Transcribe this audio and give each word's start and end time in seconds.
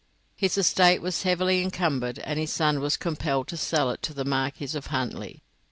His 0.35 0.57
estate 0.57 0.99
was 0.99 1.21
heavily 1.21 1.61
encumbered, 1.61 2.17
and 2.17 2.39
his 2.39 2.51
son 2.51 2.79
was 2.79 2.97
compelled 2.97 3.47
to 3.49 3.55
sell 3.55 3.91
it 3.91 4.01
to 4.01 4.15
the 4.15 4.25
Marquis 4.25 4.75
of 4.75 4.87
Huntly. 4.87 5.43